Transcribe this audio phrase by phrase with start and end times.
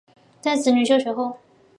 [0.41, 1.37] 在子女就学后